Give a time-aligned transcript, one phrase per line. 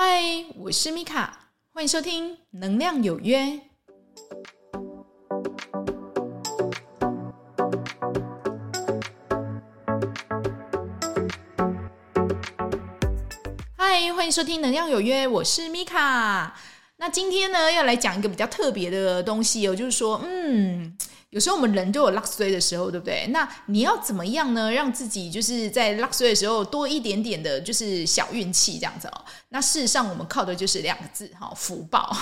[0.00, 0.22] 嗨，
[0.54, 3.40] 我是米卡，欢迎收听《能量有约》。
[13.76, 16.56] 嗨，欢迎收听《能量有约》，我是米卡。
[16.98, 20.96] 那今天呢，要来讲一个比较特别的东西哦，就是说，嗯。
[21.30, 23.26] 有时候我们人都有落衰的时候，对不对？
[23.28, 24.72] 那你要怎么样呢？
[24.72, 29.20] 让自己就是在落衰的时候多一点点的，就是小运气这样子哦。
[29.50, 32.16] 那事实上，我们靠的就是两个字哈，福报。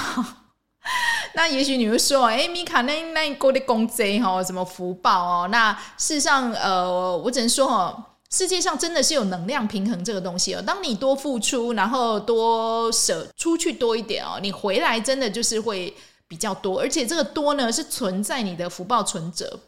[1.35, 5.49] 那也许你会说，哎，米卡，那那过的公贼哈，什么福报哦？
[5.53, 10.63] 那事实上，呃，我只能说哦，世界上真的是有能量平衡这个东西哦。
[10.67, 15.95] 当你多付出，然后多舍出去多一点哦，你回来真的就是会。
[16.29, 19.61] 比较多，而且这个多呢是存在你的福报存折。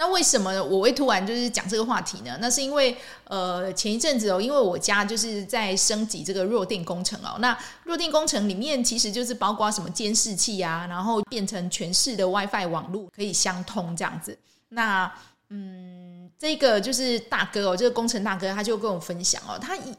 [0.00, 2.38] 那为什么我会突然就是讲这个话题呢？
[2.40, 7.36] 那是因为呃前一阵子哦，因为我家就是在升级这个弱电工程哦。
[7.40, 14.38] 那弱电工程里面其实就是包括什么监视器啊，然后变成全市的 WiFi 网络可以相通这样子。
[14.68, 15.12] 那
[15.48, 19.92] 嗯，这个就是大哥哦，这个工程大哥他就跟我分享哦，他以。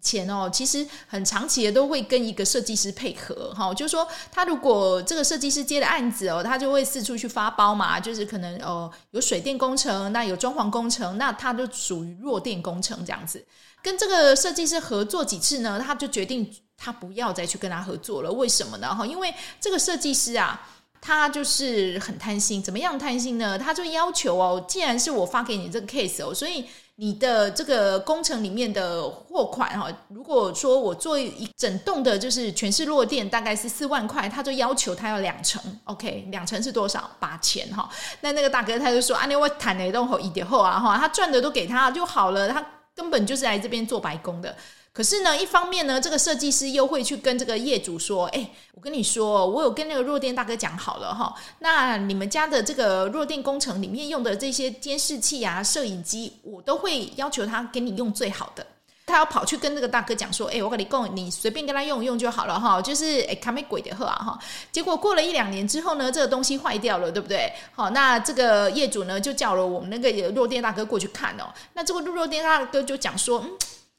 [0.00, 13.44] 前哦，其实很长期的都会跟一个设计师配合，哈，就是说他如果这个设计师接的案子哦，他就会四处去发包嘛，就是可能哦有水电工程，那有装潢工程，那他就属于弱电工程这样子。
[13.82, 18.30] 跟这个设计师合作几次呢，他就决定他不要再去跟他合作了。
[18.32, 18.94] 为什么呢？
[18.94, 20.68] 哈，因为这个设计师啊，
[21.00, 22.62] 他就是很贪心。
[22.62, 23.58] 怎么样贪心呢？
[23.58, 26.64] 他就要求哦，既然是我发给你这个 case 哦，所以。
[26.98, 37.10] 你的这个工程里面的货款哈，如果说我做一整栋的，就是全市落电，大概是四万块，他就要求他要两成，OK，两成是多少？
[37.20, 37.86] 八千哈。
[38.22, 44.56] 那那个大哥他就说啊，你我谈哪栋后一点后啊哈，他赚的都给他就好了，他根本就是来这边做白工的。
[44.96, 58.66] 可是呢，一方面呢，这个设计师又会去跟这个业主说：“哎，我跟你说，我有跟那个弱电大哥讲好了哈，那你们家的这个弱电工程里面用的这些监视器啊、摄影机，我都会要求他给你用最好的。
[59.04, 64.38] 他要跑去跟这个大哥讲说：‘哎，我跟你讲，你随便跟他用用就好了哈。’就是哎，卡没鬼的喝啊哈。
[64.72, 67.52] 结果过了一两年之后呢，这个东西坏掉了，对不对？
[67.74, 71.52] 好，那这个业主呢就叫了我们那个弱电大哥过去看哦。
[71.74, 73.50] 那这个弱电大哥就讲说：‘嗯。’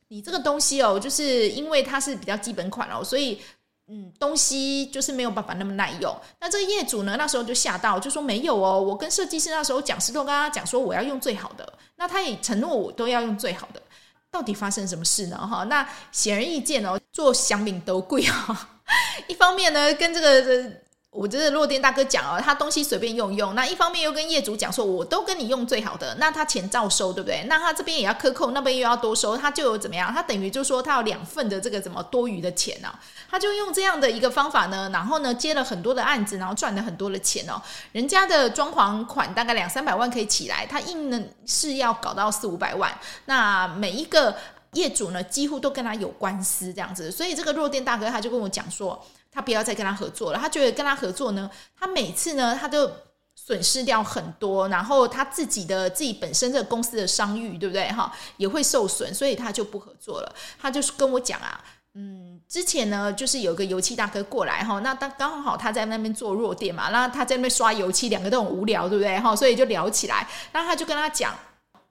[0.10, 3.42] 你这个东西哦，就是因为它是比较基本款哦，所以
[3.88, 6.16] 嗯，东西就是没有办法那么耐用。
[6.40, 13.82] 那这个业主呢，那时候就吓到，就说没有哦，我跟设计师那时候讲师都跟他讲说我要用最好的，那他也承诺我都要用最好的。
[14.30, 15.38] 到底发生什么事呢？
[15.38, 18.70] 哈，那显而易见哦，做香饼都贵啊。
[19.28, 20.87] 一方面呢，跟这个。
[21.10, 27.44] 我这个弱电大哥讲哦，他东西随便用用，那一方面又跟业主讲说，我都跟你用最好的，那他钱照收，对不对？
[27.48, 30.14] 那他这边也要克扣，那边又要多收，他就有怎么样？
[30.14, 32.94] 他等于就说他有两份的这个怎么多余的钱呢、
[33.32, 37.60] 他就用这样的一个方法呢，然后呢接了很多的案子，然后赚了很多的钱哦。
[37.94, 42.94] 人家的装潢款大概两三百万可以起来，他硬呢是要搞到四五百万。
[43.26, 44.36] 那每一个
[44.78, 49.06] 业主呢，几乎都跟他有官司这样子，所以这个弱电大哥他就跟我讲说。
[49.30, 51.48] 他不要再跟他合作了，他觉得跟他合作呢，
[51.80, 52.90] 他每次呢，他都
[53.36, 60.36] 损失掉很多，然后他自己的自己本身这个公司的商誉，对不对哈，也会受损，所以他就不合作了。
[60.60, 61.64] 他就是跟我讲啊，
[61.94, 69.36] 嗯，之前呢，就是有个油漆大哥过来哈，那当刚好他在那边做弱电嘛，那他在那边刷油漆，两个都很无聊，对不对哈？
[69.36, 71.36] 所以就聊起来，那他就跟他讲。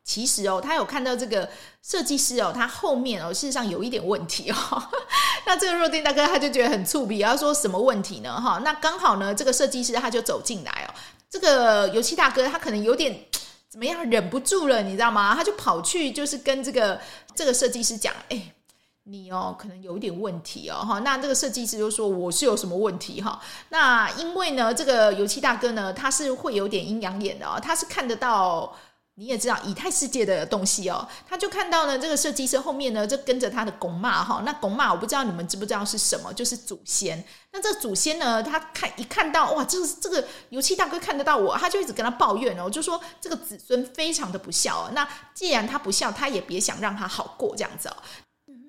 [0.07, 1.51] 其实哦，他有看到这个
[1.83, 4.57] 设计师哦，他后面哦，事实上有一点问题哦。
[5.45, 8.41] 那这个弱电大哥他就觉得很触笔，他说什么问题呢？
[8.41, 10.95] 哈，那刚好呢，这个设计师他就走进来哦。
[11.29, 13.19] 这个油漆大哥他可能有点
[13.69, 15.35] 怎么样，忍不住了，你知道吗？
[15.35, 17.01] 他就跑去就是跟这个
[17.35, 18.41] 这个设计师讲，哎，
[19.03, 20.87] 你哦可能有一点问题哦。
[20.87, 23.41] 哈，那这个设计师就说我是有什么问题哈？
[23.71, 28.73] 那因为呢，这个油漆大哥呢，他是会有点阴阳眼的哦，他是看得到。
[29.19, 37.25] 你也知道以太世界的东西哦，他就看到呢，这个设计师后面呢就跟着他的公妈哈，那公妈我不知道你们知不知道是什么，就是祖先。
[37.51, 44.91] 那这祖先呢，他看一看到哇，这个这个油漆大哥看得到我，他就一直跟他抱怨哦，就说这个子孙非常的不孝哦。
[44.93, 47.97] 那既然他不孝，他也别想让他好过这样子哦。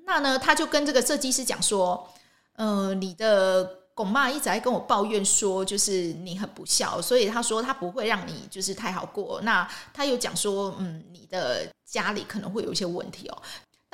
[0.05, 2.09] 那呢，他就跟这个设计师讲说，
[2.55, 3.79] 呃，你的。
[3.97, 9.41] 龚妈一直在跟我抱怨说，就是你很不孝，所以他说他不会让你就是太好过。
[9.41, 13.41] 那他又讲说，嗯，你的家里可能会有一些问题哦。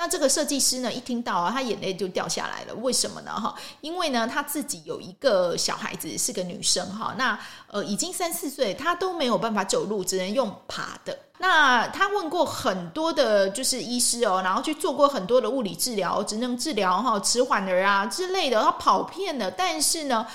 [0.04, 2.74] 那这个设计师呢，一听到啊，他眼泪就掉下来了。
[2.82, 3.32] 为什么呢？
[3.32, 11.18] 哈，因为呢，他自己有一个小孩子是个女生哈，那呃已经三四岁，她都没有办法走路，只能用爬的。
[11.38, 20.26] 那他问过很多的，就是医师哦，然后去做过很多的物理治疗、职能治疗哈、迟缓儿啊之类的，他跑遍了，但是呢。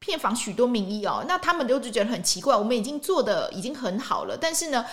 [0.00, 2.54] 遍访许多名医哦，那他们都就觉得很奇怪。
[2.54, 4.84] 我们已经做的已经很好了，但是呢，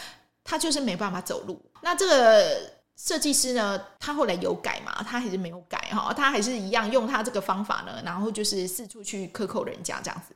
[0.41, 1.61] 他就是没办法走路。
[1.81, 2.61] 那这个
[3.03, 5.01] 设计师呢，他后来有改嘛？
[5.01, 10.35] 他还是没有改哈，他还是一样用他这个方法呢，然后就是四处去克扣人家这样子。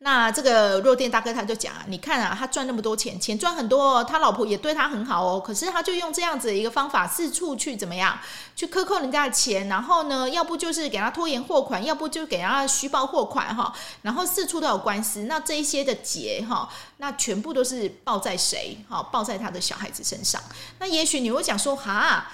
[0.00, 5.40] 那这个弱电大哥他就讲啊，你看啊，他赚那么多钱，钱赚很多，他老婆也对他很好哦。
[5.44, 8.16] 可是他就用这样子的一个方法，四处去怎么样，
[8.54, 15.24] 去克扣人家的钱，然后呢，要不就是给他拖延货款，要不就给他虚报货款哈，然后四处都有官司。
[15.24, 16.68] 那这一些的结哈，
[16.98, 18.78] 那全部都是报在谁？
[18.88, 20.40] 哈，报在他的小孩子身上。
[20.78, 22.30] 那也许你会讲说，哈。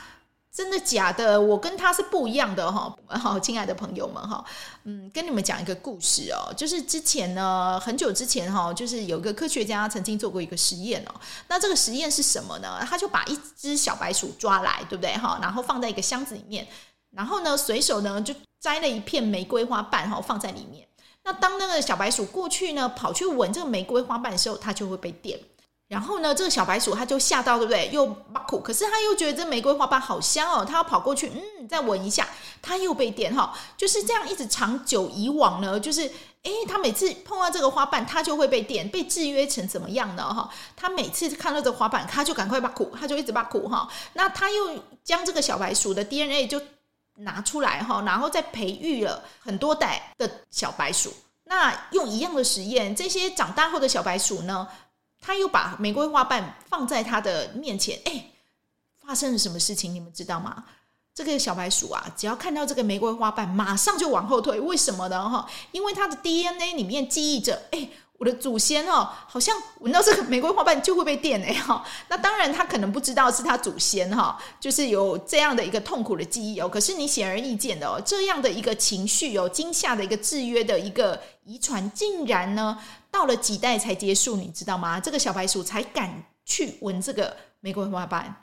[0.55, 1.41] 真的假的？
[1.41, 4.45] 我跟他是不一样的哈，好，亲爱的朋友们哈，
[4.85, 12.79] 嗯，跟你们讲一个故事哦，就是之前呢，很久之前哈，就是有一个科学家曾经做过一个实验哦，那这个实验是什么呢？
[12.89, 15.41] 他就把一只小白鼠抓来，对不对哈？
[15.43, 16.65] 然后放在一个箱子里面，
[17.11, 20.87] 然后呢，随手呢就摘了一片玫瑰花瓣哈，放在里面。
[21.25, 25.37] 那当那个小白鼠过去呢，跑去闻这个玫瑰花瓣的时候，它就会被电。
[25.87, 27.91] 然后呢，这个小白鼠它就吓到，对不对？
[27.93, 32.27] 又挖苦，可是它又觉得这玫瑰花瓣好香哦，它要跑过去，嗯，再闻一下，
[32.63, 36.11] 它又被电哈，就是这样一直长久以往呢，就是
[36.43, 40.33] 诶，它每次碰到这个花瓣，它就会被电，被制约成怎么样呢？
[40.33, 43.87] 哈，它每次看到这个花瓣，它就赶快挖苦，它就一直挖苦哈。
[44.15, 46.61] 那它又将这个小白鼠的 DNA 就
[47.17, 51.13] 拿出来哈，然后再培育了很多代的小白鼠。
[51.47, 54.67] 那用一样的实验，这些长大后的小白鼠呢？
[55.25, 58.27] 他又把玫瑰花瓣放在他的面前，哎，
[59.03, 59.95] 发生了什么事情？
[59.95, 60.65] 你们知道吗？
[61.15, 64.61] 这个小白鼠啊，只要看到这个玫瑰花瓣，马上就往后退。
[64.61, 65.27] 为什么呢？
[65.27, 67.89] 哈，因为它的 DNA 里面记忆着，哎，
[68.19, 71.83] 我的祖先哦，好像闻到这个玫瑰花瓣就会被电哎哈。
[72.09, 76.69] 那当然，他可能不知道是他祖先哈，就是有这样的一个痛苦的记忆哦。
[76.69, 82.79] 可是你显而易见的哦，这样的一个情绪哦，惊吓的一个制约的一个遗传，竟然呢。
[83.15, 84.99] 到了几代才结束，你知道吗？
[84.99, 88.35] 这个小白鼠才敢去闻这个玫瑰花瓣。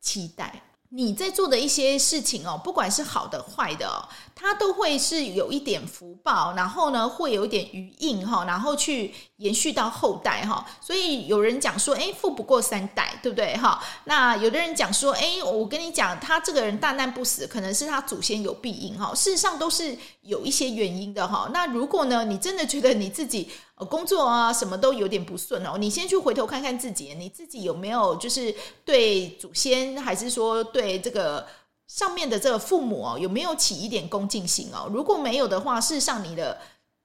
[0.00, 0.62] 期待。
[0.92, 4.02] 你在做的一些事情哦，不管是好的坏的哦，
[4.34, 10.66] 它都会是有一点福报，然后呢，会有一点余荫哈，然后去延续到后代哈。
[10.80, 13.80] 所以有人讲说，哎，富不过三代，对不对哈？
[14.02, 19.14] 那有的人讲说，哎，我跟你讲，他这个人大难不死，可能是他祖先有庇应哈。
[19.14, 21.48] 事实上都是有一些原因的哈。
[21.54, 23.48] 那如果呢，你真的觉得你自己，
[23.88, 25.76] 工作啊，什么都有点不顺哦。
[25.78, 28.54] 你先去回头看看自己，你自己有没有就是
[28.84, 31.46] 对祖先，还是说对这个
[31.86, 34.88] 上面的这个父母哦，有没有起一点恭敬心哦？
[34.92, 36.58] 如果没有的话，事实上你的。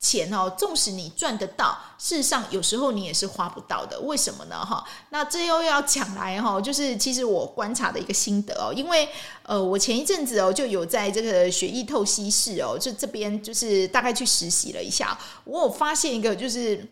[0.06, 4.00] 钱哦，纵使你赚得到，事实上有时候你也是花不到的。
[4.02, 4.64] 为什么呢？
[4.64, 9.10] 哈，那这又要讲来哈，就是其实我观察的一个心得哦，因为
[9.42, 16.88] 呃，我前一阵子哦就有在这个血液透析室哦，就这边就是大概去实习了一下，我有发现一个就是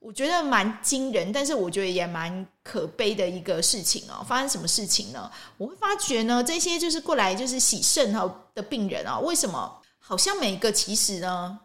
[0.00, 4.26] 我觉得蛮惊人，但是我觉得也蛮可悲的一个事情哦。
[4.26, 5.30] 发生什么事情呢？
[5.58, 11.60] 我会发觉呢，这些就是过来就是洗肾哈的病人啊，为什么好像每个其实呢。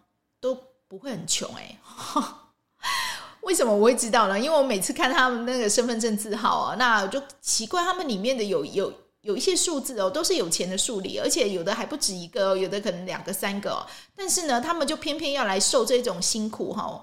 [0.94, 2.24] 不会很穷哎、欸，
[3.42, 4.40] 为什么我会知道呢？
[4.40, 13.84] 因为我每次看他们那个身份证字号啊，那就奇怪他们里面的有有有一些数字哦，都是有钱的数理，而且有的还不止一个，有的可能两个三个，
[14.16, 17.01] 但是呢，他们就偏偏要来受这种辛苦哈，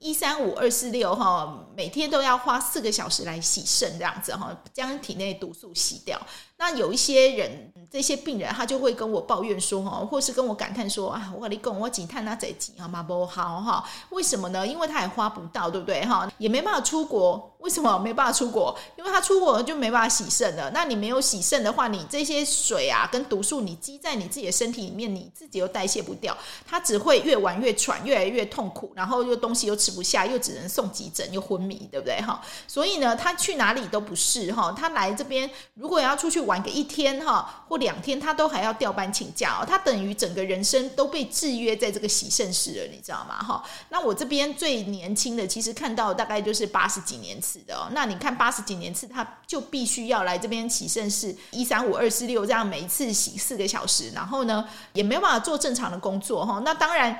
[0.00, 6.20] 一三五二四六哈，每天都要花四个小时来洗肾这样子哈，将体内毒素洗掉。
[6.60, 13.82] 那有一些人，这些病人他就会跟我抱怨说，哈，或是跟我感叹说，啊，我跟你讲，我几探那贼急啊，嘛不好哈？
[14.10, 14.66] 为什么呢？
[14.66, 16.30] 因为他也花不到，对不对哈？
[16.36, 18.76] 也没办法出国，为什么没办法出国？
[18.98, 20.70] 因为他出国就没办法洗肾了。
[20.72, 26.36] 那你没有洗肾的话，你这些水啊跟毒素，你积在你自己的身体里面，你自己又代谢不掉，
[26.66, 32.42] 他只会越玩越喘，越来越痛苦，然后又东西又吃不下，又只能送急诊，又昏迷，对不对哈？
[32.68, 34.74] 所以呢，他去哪里都不是哈。
[34.76, 36.49] 他来这边如果要出去。
[36.50, 43.40] 玩个一天哈或两天，他都还要调班请假哦，他等于整个人生都被制约在这个洗肾室了，你知道吗？
[43.40, 47.88] 哈，那我这边最年轻的，其实看到大概就是八十几年次的哦。
[47.92, 56.60] 那你看八十几年次，他就必须要来这边洗肾室，一三五二四六这样每一次洗四个小时，然后呢也没办法做正常的工作哈。
[56.64, 57.16] 那当然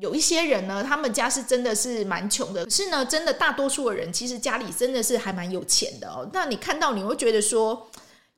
[0.00, 6.28] 有一些人呢，他们家是真的是蛮穷的，可是呢，真的大多数的人其实家里真的是还蛮有钱的哦。
[6.32, 7.88] 那你看到你会觉得说。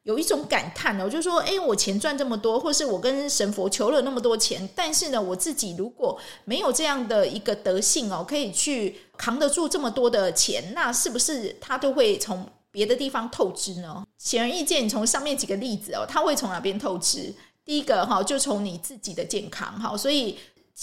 [0.04, 14.04] 有一种感叹哦，就是说，哎，我钱赚这么多，或是我跟神佛求了那么多钱，但是呢，我自己如果没有这样的一个德性哦，可以去扛得住这么多的钱，那是不是他都会从别的地方透支呢？
[14.18, 17.34] 显而易见，从上面几个例子哦，他会从哪边透支？
[17.64, 20.38] 第一个哈，就从你自己的健康哈，所以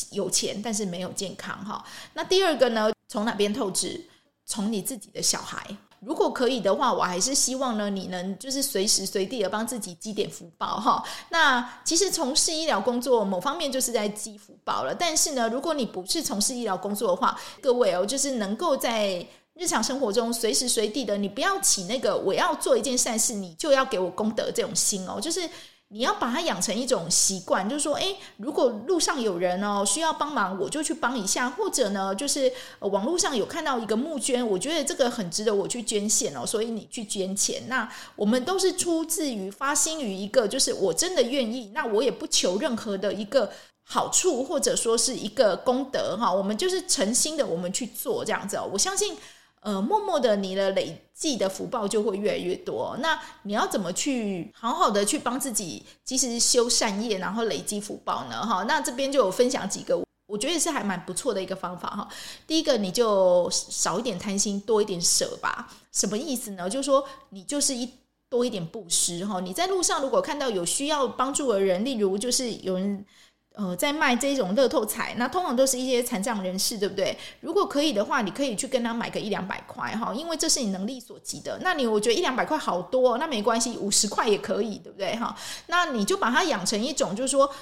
[0.09, 1.85] 有钱但是没有健康哈。
[2.15, 4.03] 那第二个呢，从哪边透支？
[4.47, 5.63] 从你自己的小孩。
[6.05, 11.03] 如果可以的话，我还是希望呢，你能就是随时随地的帮自己积点福报哈。
[11.29, 14.95] 那其实从事医疗工作，某方面就是在积福报了。
[14.95, 25.47] 但是呢，如果你不是从事医疗工作的话，各位哦，就是能够在日常生活中随时随地的，你不要起那个我要做一件善事，你就要给我功德这种心哦，就是。
[25.93, 37.63] 你要把它养成一种习惯，就是说，诶，如果路上有人哦需要帮忙，我就去帮一下；或者呢，就是网络上有看到一个募捐，我觉得这个很值得我去捐献哦，所以你去捐钱。
[37.67, 43.51] 那我们都是出自于发心于一个，就是我真的愿意，那我也不求任何的一个
[43.83, 49.17] 好处，或者说是一个功德哈，我们就是诚心的，我们去做这样子哦，我相信。
[49.61, 52.97] 呃，默默的，你的累积的福报就会越来越多。
[52.99, 58.41] 那你要怎么去好好的去帮自己，及时修善业，然后累积福报呢？
[58.43, 62.09] 哈，那这边就有分享几个，我觉得是还蛮不错的一个方法哈。
[62.47, 65.71] 第一个，你就少一点贪心，多一点舍吧。
[65.91, 66.67] 什么意思呢？
[66.67, 67.87] 就是说，你就是一
[68.29, 69.39] 多一点布施哈。
[69.39, 73.05] 你在路上如果看到有需要帮助的人，例如就是有人。
[73.53, 77.17] 呃，在卖这种乐透彩，那通常都是一些残障人士，对不对？
[77.41, 81.59] 如果可以的话，你可以去跟他买个一两百块哈，因为这是你能力所及的。
[81.61, 85.35] 那你我觉得一两百块好多，那没关系，五十块也可以，对不对哈？
[85.67, 87.53] 那你就把它养成一种，就是说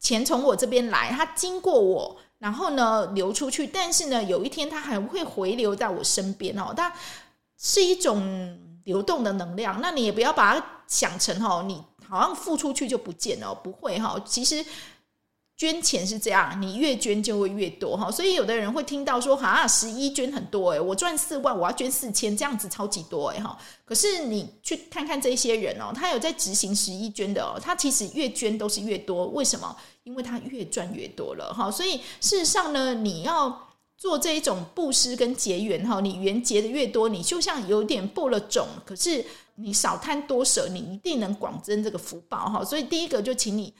[0.00, 6.90] 钱从我这边来，它经过我，然后呢流出去，但是呢有一天它还会回流在我身边哦，它
[7.58, 9.78] 是一种流动的能量。
[9.82, 14.64] 那你也不要把它想成哦，你好像付出去就不见了，不会哈，其实。
[15.56, 23.56] 捐钱是这样，你越捐就会越多哈，所以有的人会听到说，哈，十一捐很多诶，我赚四万，我要捐四千，这样子超级多诶哈。
[23.84, 29.76] 可是你去看看这些人哦，他有在执行十一捐的哦，他其实越捐都是越多，为什么？
[30.02, 31.70] 因为他越赚越多了哈。
[31.70, 42.64] 所以事实上呢，你要做这一种布施跟结缘哈，你缘结的越多，你就像有点播了种，可是你少贪多舍，你一定能广增这个福报哈。
[42.64, 43.72] 所以第一个就请你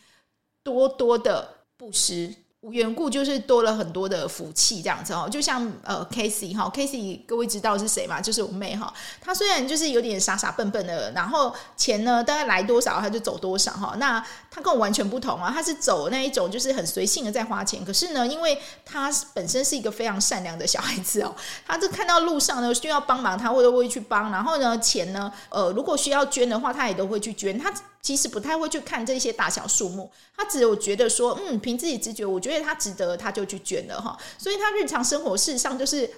[0.62, 1.63] 多多的。
[1.84, 8.22] 布施无缘故就是多了很多的福气，这样子哦，就像呃 Casey 哈，Casey 各位知道是谁吗？
[8.22, 8.90] 就是我妹哈。
[9.20, 13.94] 她虽然就是有点傻傻笨笨的，然后钱呢大概来多少她就走多少哈。
[13.98, 14.18] 那
[14.50, 17.84] 她跟我完全不同啊，她是走那一种就是很随性的在花钱。
[17.84, 21.36] 可是呢，因为她本身是一个非常善良的小孩子哦，
[21.66, 24.32] 她就看到路上呢需要帮忙，她会都会去帮。
[24.32, 27.58] 然后呢，钱呢，呃，如果需要捐的话，她也都会去捐。
[27.58, 27.70] 她。
[28.04, 34.16] 其实不太会去看这些大小数目，他只有觉得说，嗯，凭自己直觉，我觉得他值得，他就去捐了哈。
[34.38, 36.08] 所以他日常生活事实上就是。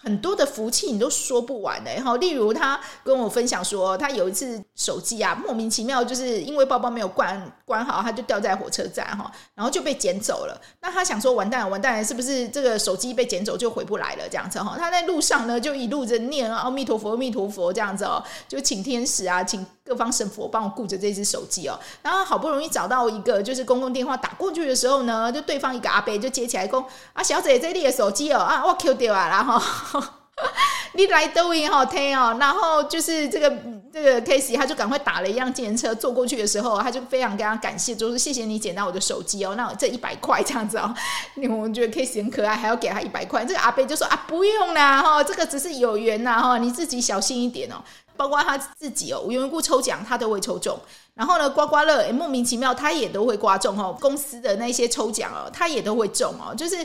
[0.00, 10.56] 很多的福气你都说不完的哈，例如他跟我分享说，他有一次手机啊莫名其妙就是因为包包没有关关好，他就掉在火车站哈，然后就被捡走了。
[10.80, 14.76] 那他想说完蛋完蛋，是不是这个手机被捡走就回不来了这样子哈？
[14.78, 21.76] 他在路上呢就一路着念阿弥陀佛阿弥陀佛这样子哦，就请天使啊请各方神佛帮我顾着这只手机哦。
[22.02, 29.60] 然后好不容易找到一个就是公共电话打过去的时候呢，就对方一个阿伯就接起来说啊小姐这里的手机哦啊我 Q 掉啊然后。
[30.94, 33.52] 你来抖音好听哦，然后就是这个
[33.92, 40.94] 这个 Casey 他就赶快打了一辆计程车坐过去的时候，他就非常跟他感谢，就是谢谢你捡到我的手机哦，那我这一百块这样子哦，
[41.36, 43.44] 我们觉得 Casey 很可爱，还要给他一百块。
[43.44, 47.76] 这个阿伯就说啊，不用啦哈，这个只是有缘呐哈，你自己小心一点哦。
[48.16, 50.78] 包括他自己哦，无缘无故抽奖他都会抽中，
[51.14, 56.76] 然后呢刮刮乐诶莫名其妙他也都会刮中哦，公司的那些抽奖哦他也都会中哦，就是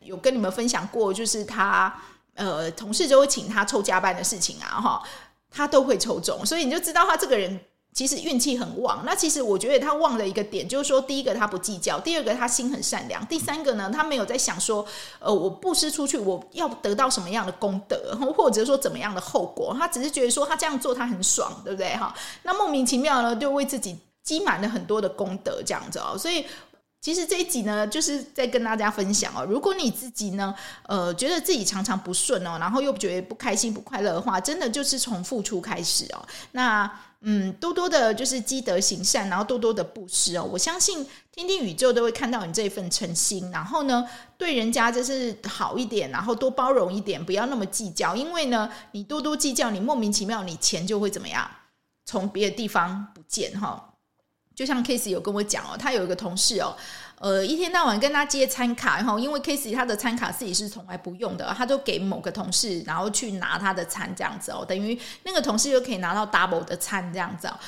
[0.00, 1.94] 有跟你们分享过，就是他。
[2.40, 5.02] 呃，同事就会请他凑加班的事情啊，哈，
[5.50, 7.60] 他都会抽中，所以你就知道他这个人
[7.92, 9.02] 其实运气很旺。
[9.04, 14.86] 那其实我觉得他旺的一个点，就是说，第一个他不计较，第二个他心很善良，第三个呢，他没有在想说，
[15.18, 21.94] 呃，我布施出去我要得到什么样的功德， 或者说怎么样的后果，他只是觉得说他这样做他很爽，对不对？
[21.96, 26.46] 哈，那莫名其妙呢，就为自己积满了很多的功德，这样子哦，所以。
[27.00, 29.44] 其实这一集呢，就是在跟大家分享哦。
[29.48, 30.54] 如果你自己呢，
[30.86, 36.22] 呃，觉得自己常常不顺哦，然后又觉得不开心、不快乐的话，真的就是从付出开始哦。
[36.52, 36.90] 那
[37.22, 40.44] 嗯，多多的就是积德行善，然后多多的布施哦。
[40.44, 48.14] 我相信天地宇宙都会看到你这一份诚心，然后呢，对人家就是好一点，然后多包容一点，不要那么计较。
[48.14, 51.50] 因为呢，你多多计较，你莫名其妙，你钱就会怎么样？
[52.06, 53.89] 从别的地方不见哈。
[54.60, 56.76] 就像 Casey 有跟我讲哦，他有一个同事哦，
[57.18, 67.58] 呃，一天到晚跟他借餐卡然后，因为 Casey 他的餐卡自己是从来不用的，他都给某个同事，然后去拿他的餐这样子哦，等于那个同事又可以拿到 double 的餐这样子哦。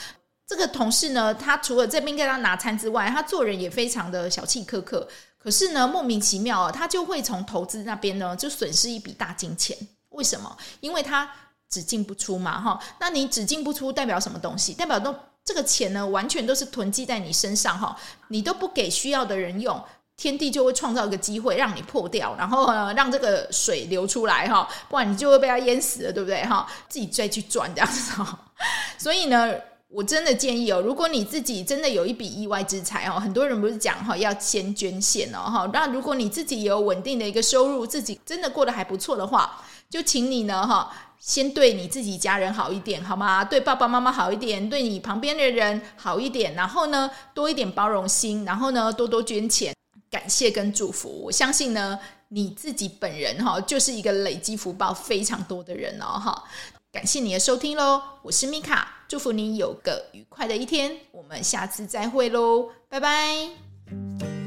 [0.47, 5.09] 这个同事呢，他除了这边跟他拿餐之外，他做人也非常的小气苛刻。
[5.39, 9.75] 可是呢，莫名其妙，他就会从投资那边呢，就损失一笔大金钱。
[10.11, 10.55] 为什么？
[10.81, 11.27] 因为他
[11.71, 12.79] 只进不出嘛，哈。
[13.01, 14.75] 那你只进不出代表什么东西？
[14.75, 15.15] 代表都。
[15.45, 17.97] 这个钱呢，完全都是囤积在你身上哈，
[18.29, 19.83] 你都不给需要的人用，
[20.17, 26.67] 天地就会创造一个机会让你破掉，然后呢，让这个水流出来哈，不然你就会被它淹死了，对不对哈？
[26.89, 28.39] 自己再去赚这样子哈。
[28.97, 29.53] 所以呢，
[29.89, 39.61] 我真的建议哦，如果你自己真的有一笔意外之财哦，很多人不是讲哈要先捐献哦哈，那如果你自己有稳定的一个收入，自己真的过得还不错的话，
[39.93, 40.91] 就请你呢哈。
[41.19, 43.45] 先对你自己家人好一点，好吗？
[43.45, 49.73] 对爸爸妈妈好一点，对你旁边的人好一点，然后呢，多一点包容心，然后呢，多多捐钱，
[50.11, 51.09] 感谢跟祝福。
[51.23, 51.97] 我相信呢，
[52.31, 56.43] 你自己本人哈，就是一个累积福报非常多的人哦，哈。
[56.91, 64.42] 感谢你的收听喽，我是米卡，祝福你有个愉快的一天，我们下次再会喽，拜拜。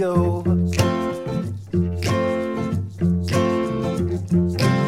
[0.00, 0.42] go.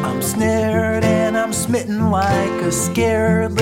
[0.03, 3.55] I'm snared and I'm smitten like a scared